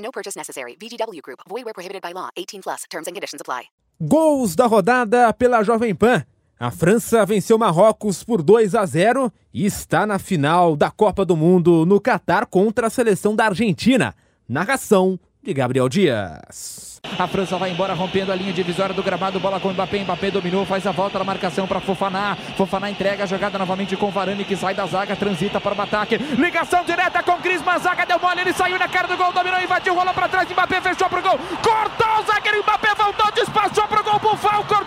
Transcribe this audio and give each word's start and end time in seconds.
No 0.00 0.10
purchase 0.10 0.36
necessary. 0.36 0.76
VGW 0.80 1.20
Group. 1.22 1.40
Void 1.48 1.64
where 1.64 1.74
prohibited 1.74 2.02
by 2.02 2.12
law. 2.12 2.30
18 2.36 2.62
plus. 2.62 2.84
Terms 2.90 3.06
and 3.06 3.14
conditions 3.14 3.40
apply. 3.40 3.68
Gols 4.00 4.56
da 4.56 4.66
rodada 4.66 5.32
pela 5.32 5.62
Jovem 5.62 5.94
Pan. 5.94 6.24
A 6.58 6.70
França 6.70 7.24
venceu 7.24 7.58
Marrocos 7.58 8.22
por 8.22 8.42
2 8.42 8.74
a 8.74 8.84
0 8.84 9.32
e 9.52 9.64
está 9.64 10.06
na 10.06 10.18
final 10.18 10.76
da 10.76 10.90
Copa 10.90 11.24
do 11.24 11.34
Mundo 11.34 11.86
no 11.86 11.98
Catar 11.98 12.44
contra 12.44 12.86
a 12.88 12.90
seleção 12.90 13.34
da 13.34 13.46
Argentina. 13.46 14.14
Narração 14.46 15.18
de 15.42 15.54
Gabriel 15.54 15.88
Dias. 15.88 16.90
A 17.18 17.26
França 17.26 17.56
vai 17.56 17.70
embora 17.70 17.94
rompendo 17.94 18.30
a 18.30 18.34
linha 18.34 18.52
divisória 18.52 18.94
do 18.94 19.02
gramado. 19.02 19.40
Bola 19.40 19.58
com 19.58 19.70
Mbappé. 19.70 20.00
Mbappé 20.00 20.30
dominou, 20.30 20.66
faz 20.66 20.86
a 20.86 20.92
volta 20.92 21.18
na 21.18 21.24
marcação 21.24 21.66
para 21.66 21.80
Fofaná. 21.80 22.36
Fofaná 22.56 22.90
entrega 22.90 23.24
a 23.24 23.26
jogada 23.26 23.58
novamente 23.58 23.96
com 23.96 24.10
Varane 24.10 24.44
que 24.44 24.56
sai 24.56 24.74
da 24.74 24.86
zaga, 24.86 25.16
transita 25.16 25.60
para 25.60 25.74
o 25.74 25.80
ataque. 25.80 26.18
Ligação 26.18 26.84
direta 26.84 27.22
com 27.22 27.38
Griezmann. 27.38 27.78
Zaga 27.78 28.04
deu 28.04 28.18
mole, 28.18 28.40
ele 28.42 28.52
saiu 28.52 28.78
na 28.78 28.88
cara 28.88 29.08
do 29.08 29.16
gol, 29.16 29.32
dominou, 29.32 29.60
invadiu, 29.60 29.94
rolou 29.94 30.12
para 30.12 30.28
trás. 30.28 30.50
Mbappé 30.50 30.80
fechou 30.80 31.08
pro 31.08 31.22
gol. 31.22 31.38
Cortou 31.62 32.20
o 32.20 32.26
zagueiro. 32.26 32.62
Mbappé 32.62 32.94
voltou, 32.94 33.32
despachou 33.32 33.88
pro 33.88 34.04
gol. 34.04 34.18
Bufal 34.18 34.64
cortou, 34.64 34.79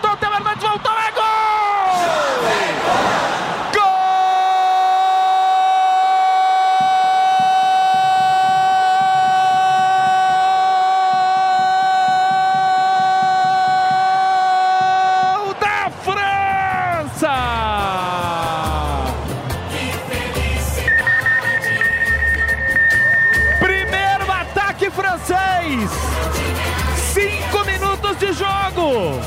Cinco 27.13 27.65
minutos 27.65 28.17
de 28.17 28.31
jogo. 28.31 29.19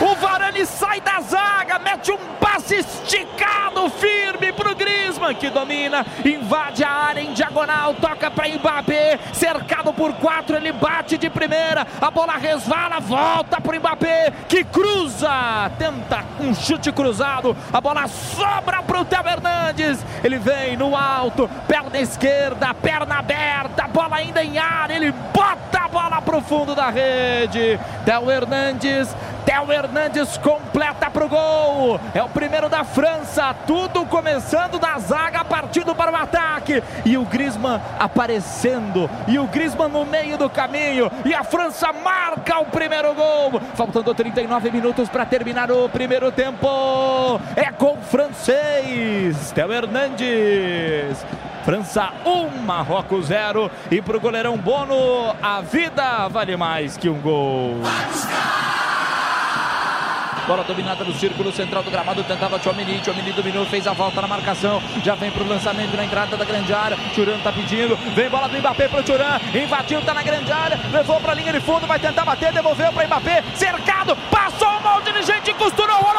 O 0.00 0.14
Varane 0.16 0.66
sai 0.66 1.00
da 1.00 1.20
zaga, 1.20 1.78
mete 1.78 2.10
um 2.10 2.18
passe 2.40 2.76
esticado, 2.76 3.88
firme 3.90 4.52
pro 4.52 4.74
Griezmann, 4.74 5.34
que 5.34 5.50
domina, 5.50 6.04
invade 6.24 6.82
a 6.82 6.90
área 6.90 7.20
em 7.20 7.32
diagonal, 7.32 7.94
toca 7.94 8.30
para 8.30 8.48
Mbappé, 8.48 9.18
cercado 9.32 9.92
por 9.92 10.12
quatro, 10.14 10.56
ele 10.56 10.72
bate 10.72 11.16
de 11.16 11.30
primeira, 11.30 11.86
a 12.00 12.10
bola 12.10 12.34
resvala, 12.34 13.00
volta 13.00 13.60
pro 13.60 13.78
Mbappé, 13.78 14.32
que 14.48 14.64
cruza, 14.64 15.70
tenta 15.78 16.24
um 16.48 16.54
chute 16.54 16.90
cruzado, 16.90 17.56
a 17.72 17.80
bola 17.80 18.08
sobra 18.08 18.82
pro 18.82 19.04
Theo 19.04 19.26
Hernandes, 19.26 20.04
ele 20.24 20.38
vem 20.38 20.76
no 20.76 20.96
alto, 20.96 21.48
perna 21.66 21.98
esquerda, 21.98 22.72
perna 22.74 23.18
aberta, 23.18 23.86
bola 23.88 24.16
ainda 24.16 24.42
em 24.42 24.58
área, 24.58 24.94
ele 24.94 25.12
bota 25.12 25.80
a 25.84 25.88
bola 25.88 26.22
pro 26.22 26.40
fundo 26.40 26.74
da 26.74 26.88
rede, 26.88 27.78
Theo 28.04 28.30
Hernandes 28.30 29.14
Theo 29.48 29.72
Hernandes 29.72 30.36
completa 30.36 31.10
para 31.10 31.24
o 31.24 31.28
gol. 31.28 31.98
É 32.12 32.22
o 32.22 32.28
primeiro 32.28 32.68
da 32.68 32.84
França. 32.84 33.54
Tudo 33.66 34.04
começando 34.04 34.78
da 34.78 34.98
zaga, 34.98 35.42
partindo 35.42 35.94
para 35.94 36.12
o 36.12 36.16
ataque. 36.16 36.82
E 37.02 37.16
o 37.16 37.24
Griezmann 37.24 37.80
aparecendo. 37.98 39.08
E 39.26 39.38
o 39.38 39.46
Griezmann 39.46 39.88
no 39.88 40.04
meio 40.04 40.36
do 40.36 40.50
caminho. 40.50 41.10
E 41.24 41.32
a 41.32 41.42
França 41.42 41.90
marca 41.94 42.58
o 42.58 42.66
primeiro 42.66 43.14
gol. 43.14 43.58
Faltando 43.74 44.14
39 44.14 44.70
minutos 44.70 45.08
para 45.08 45.24
terminar 45.24 45.70
o 45.72 45.88
primeiro 45.88 46.30
tempo. 46.30 47.40
É 47.56 47.70
gol 47.70 47.96
francês. 48.02 49.50
Theo 49.52 49.72
Hernandes. 49.72 51.24
França 51.64 52.12
1, 52.22 52.64
Marrocos 52.66 53.28
0. 53.28 53.70
E 53.90 54.02
para 54.02 54.18
o 54.18 54.20
goleirão 54.20 54.58
Bono, 54.58 55.34
a 55.42 55.62
vida 55.62 56.28
vale 56.28 56.54
mais 56.54 56.98
que 56.98 57.08
um 57.08 57.18
gol. 57.18 57.76
Bola 60.48 60.64
dominada 60.64 61.04
no 61.04 61.12
círculo 61.12 61.52
central 61.52 61.82
do 61.82 61.90
gramado, 61.90 62.24
tentava 62.24 62.58
Tchomini, 62.58 63.02
Tchomini 63.02 63.32
dominou, 63.32 63.66
fez 63.66 63.86
a 63.86 63.92
volta 63.92 64.22
na 64.22 64.26
marcação, 64.26 64.82
já 65.04 65.14
vem 65.14 65.30
pro 65.30 65.46
lançamento 65.46 65.94
na 65.94 66.06
entrada 66.06 66.38
da 66.38 66.44
grande 66.46 66.72
área, 66.72 66.96
Turan 67.14 67.38
tá 67.40 67.52
pedindo, 67.52 67.94
vem 68.14 68.30
bola 68.30 68.48
do 68.48 68.56
Mbappé 68.56 68.88
pro 68.88 69.02
Turan, 69.02 69.38
invadiu, 69.54 70.00
tá 70.00 70.14
na 70.14 70.22
grande 70.22 70.50
área, 70.50 70.80
levou 70.90 71.20
pra 71.20 71.34
linha 71.34 71.52
de 71.52 71.60
fundo, 71.60 71.86
vai 71.86 71.98
tentar 71.98 72.24
bater, 72.24 72.50
devolveu 72.50 72.90
pra 72.94 73.06
Mbappé, 73.06 73.44
cercado, 73.54 74.16
passou 74.30 74.68
o 74.68 74.82
mal 74.82 75.02
dirigente, 75.02 75.52
costurou, 75.52 75.98
rolou 75.98 76.17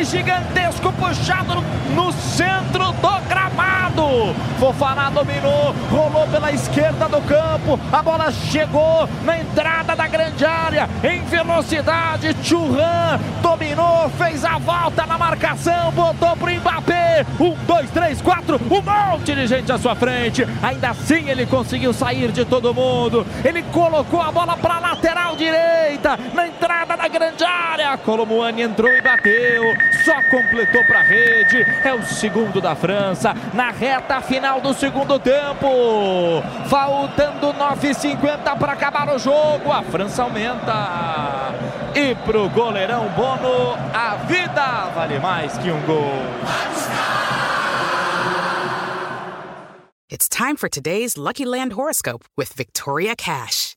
gigantesco 0.00 0.92
puxado 0.92 1.62
no 1.94 2.12
centro 2.12 2.92
do 2.92 3.28
gramado. 3.28 4.34
Fofaná 4.58 5.10
dominou, 5.10 5.74
rolou 5.90 6.26
pela 6.28 6.52
esquerda 6.52 7.08
do 7.08 7.20
campo. 7.22 7.78
A 7.92 8.02
bola 8.02 8.30
chegou 8.30 9.08
na 9.24 9.38
entrada 9.38 9.94
da 9.94 10.06
grande 10.06 10.44
área 10.44 10.88
em 11.02 11.22
velocidade. 11.24 12.34
Churran 12.42 13.18
dominou, 13.42 14.08
fez 14.10 14.44
a 14.44 14.58
volta 14.58 15.04
na 15.06 15.18
marcação, 15.18 15.90
botou 15.92 16.36
pro 16.36 16.50
Mbappé. 16.50 17.26
Um, 17.38 17.54
dois, 17.66 17.90
três, 17.90 18.22
quatro. 18.22 18.60
Um 18.70 18.80
monte 18.80 19.34
de 19.34 19.46
gente 19.46 19.70
à 19.70 19.78
sua 19.78 19.94
frente. 19.94 20.46
Ainda 20.62 20.90
assim 20.90 21.28
ele 21.28 21.44
conseguiu 21.46 21.92
sair 21.92 22.32
de 22.32 22.44
todo 22.44 22.74
mundo. 22.74 23.26
Ele 23.44 23.62
colocou 23.64 24.20
a 24.20 24.32
bola 24.32 24.56
para 24.56 24.78
lateral 24.78 25.36
direita 25.36 26.18
na 26.32 26.46
entrada 26.46 26.96
da 26.96 27.08
grande 27.08 27.44
área. 27.44 27.96
Colomuani 27.98 28.62
entrou 28.62 28.90
e 28.90 29.02
bateu. 29.02 29.81
Só 30.04 30.22
completou 30.30 30.84
para 30.84 31.00
a 31.00 31.02
rede. 31.02 31.64
É 31.84 31.94
o 31.94 32.02
segundo 32.02 32.60
da 32.60 32.74
França 32.74 33.34
na 33.54 33.70
reta 33.70 34.20
final 34.20 34.60
do 34.60 34.74
segundo 34.74 35.18
tempo. 35.18 36.42
Faltando 36.68 37.52
9,50 37.54 38.58
para 38.58 38.72
acabar 38.72 39.14
o 39.14 39.18
jogo. 39.18 39.70
A 39.70 39.82
França 39.82 40.22
aumenta. 40.22 41.54
E 41.94 42.14
pro 42.24 42.48
goleirão 42.48 43.08
Bono, 43.10 43.76
a 43.92 44.16
vida 44.16 44.90
vale 44.94 45.18
mais 45.18 45.56
que 45.58 45.70
um 45.70 45.80
gol. 45.82 46.22
It's 50.08 50.28
time 50.28 50.56
for 50.56 50.68
today's 50.68 51.16
Lucky 51.16 51.44
Land 51.44 51.72
horoscope 51.72 52.24
with 52.36 52.52
Victoria 52.52 53.16
Cash. 53.16 53.76